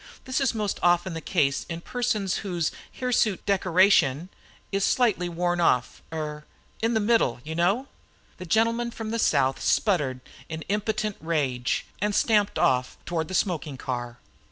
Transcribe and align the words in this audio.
This 0.25 0.41
is 0.41 0.55
most 0.55 0.79
often 0.81 1.13
the 1.13 1.21
case 1.21 1.63
in 1.69 1.79
persons 1.81 2.37
whose 2.37 2.71
hirsute 2.93 3.45
decoration 3.45 4.29
is 4.71 4.83
slightly 4.83 5.29
worn 5.29 5.61
off 5.61 6.01
er, 6.11 6.43
in 6.81 6.95
the 6.95 6.99
middle, 6.99 7.39
you 7.43 7.53
know." 7.53 7.87
The 8.37 8.47
gentleman 8.47 8.89
from 8.89 9.11
the 9.11 9.19
South 9.19 9.61
sputtered 9.61 10.21
in 10.49 10.63
impotent 10.63 11.17
rage 11.21 11.85
and 12.01 12.15
stamped 12.15 12.57
off 12.57 12.97
toward 13.05 13.27
the 13.27 13.35
smoking 13.35 13.77
car. 13.77 14.17